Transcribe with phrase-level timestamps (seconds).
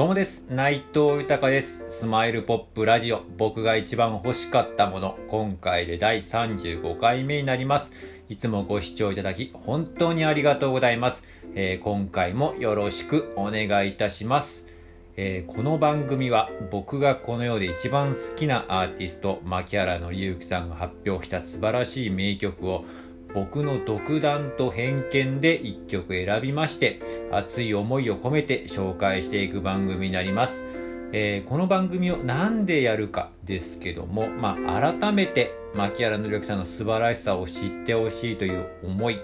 [0.00, 0.46] どうもです。
[0.48, 1.84] 内藤豊です。
[1.90, 3.20] スマイルポップラジオ。
[3.36, 5.18] 僕が一番欲しかったもの。
[5.28, 7.92] 今回で第35回目になります。
[8.30, 11.22] いつもご視聴いただき、本当にありがとうございます。
[11.54, 14.68] えー今回もよろしくお願いいたします。
[15.18, 22.86] えーこの番組は僕がこの世で一番好きなアーティスト、牧原のゆうきさんが発表した素晴らしい名曲を
[23.34, 30.64] 僕の独断と偏見で一曲選びまして熱い思いを込めて紹介していく番組になります。
[31.12, 39.18] えーこの番組をなんでやるかですけども、まあ、改めて牧原のりさんの素晴らしさを知ってほしいという思い、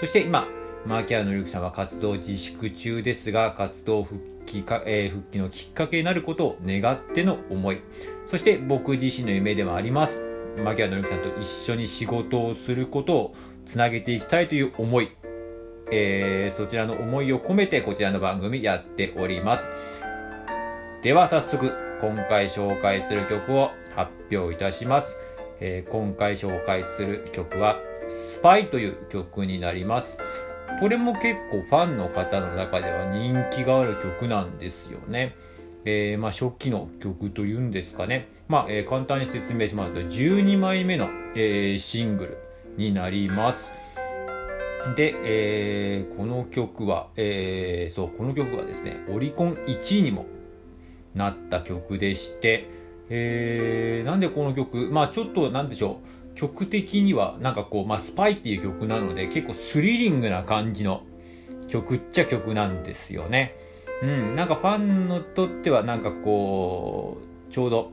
[0.00, 0.46] そして今、
[0.84, 7.80] 牧原のりさんは活動自粛中ですが、活動復帰か、えー復帰のきっかけになることを願っての思い、
[8.26, 10.22] そして僕自身の夢でもあります。
[10.58, 13.34] 牧原のりおきさんと一緒に仕事をすることを
[13.66, 15.10] つなげていきたいという思い、
[15.90, 19.68] えーそちらの思いを込めてこちらの番組やっております。
[21.02, 25.16] では早速、今回紹介する曲を発表いたします。
[25.60, 30.16] えー今回紹介する曲は、スパイという曲になります。
[30.80, 35.36] これも結構ファンの方の中では人気がある曲なんですよね。
[35.84, 38.28] えーまあ、初期の曲というんですかね。
[38.48, 42.38] まあ、えー簡単に説明しますと、12枚目の、えーシングル
[42.76, 43.74] になります。
[44.96, 50.26] で、えーこの曲は、えーそう、この曲はですね、オリコン1位にも
[51.14, 52.68] なった曲でして、
[53.08, 56.00] えーなんでこの曲、まあちょっとなんでしょ
[56.34, 61.02] う、曲的にはなんかこう、まあスパイっていう曲なので結構スリリングな感じの
[61.68, 63.56] 曲っちゃ曲なんですよね。
[64.02, 67.92] うん、なんかファンのとってはなんかこう、ちょうど、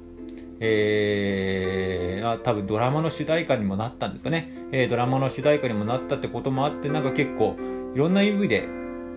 [0.60, 4.52] えー、多分ドラマの主題歌にもなったんですかね。
[4.72, 7.56] えードラマの主題歌にもなったってこともあって、なんか結構
[7.96, 8.68] いろんな意味で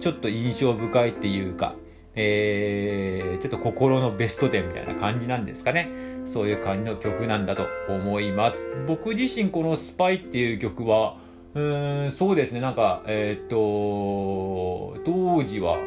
[0.01, 1.75] ちょっと印象深いっていうか、
[2.15, 5.91] えー、ちょっと心のベスト10みたいな感じなんですかね。
[6.25, 8.57] そういう感じの曲なんだと思います。
[8.87, 11.17] 僕自身このスパイっていう曲は、
[11.55, 15.79] うーん、そうですね、なんか、えーっと、当時は、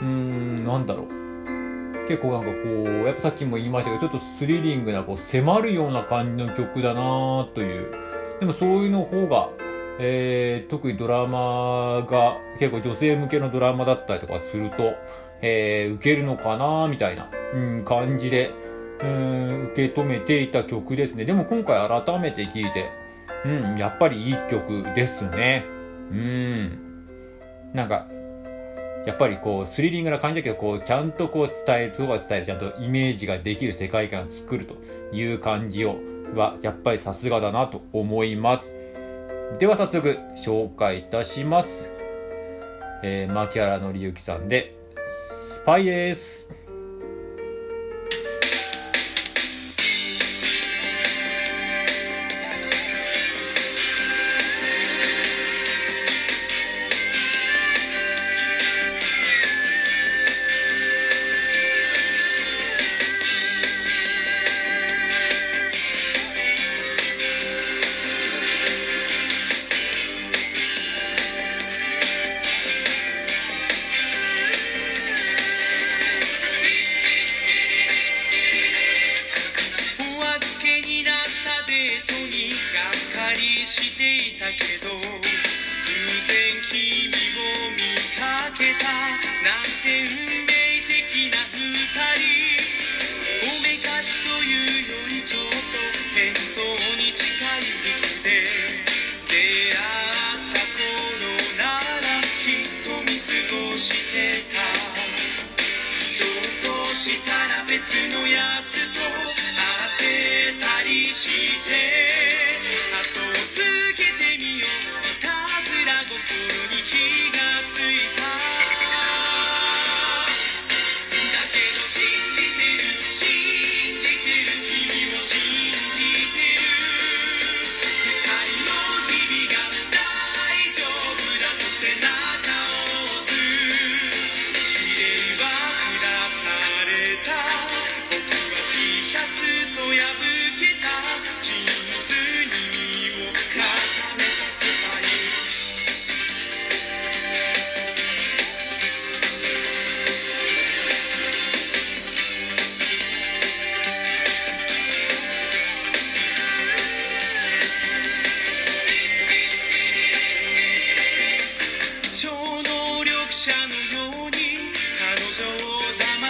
[0.00, 1.23] うーん、なんだろう。
[2.08, 7.90] 結構なんかこう、やっぱさっきも言いましたけど、ちょっとスリリングな、こう、迫るような感じの曲だなという。
[8.40, 9.48] でもそういうの方が、
[9.98, 14.94] えー、特にドラマが、結構女性向けのドラマだったりとかすると、
[15.40, 18.50] えー、受けるのかなみたいな、うん、感じで、
[19.02, 21.24] うん、受け止めていた曲ですね。
[21.24, 22.90] でも今回改めて聞いて、
[23.44, 25.64] うん、やっぱりいい曲ですね。
[26.10, 26.78] うん。
[27.72, 28.06] なんか、
[29.06, 34.76] やっぱりこう、スリリングな感じだけど、こう、ちゃんとこう伝える、とか伝える、ちゃんとイメージができる世界観を作ると
[35.14, 35.96] いう感じを、
[36.34, 38.74] は、やっぱりさすがだなと思います。
[39.58, 41.90] では早速、紹介いたします。
[43.02, 46.53] えー、牧原のりゆきさんで、スパイです。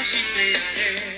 [0.05, 0.59] 心でや
[1.09, 1.14] れ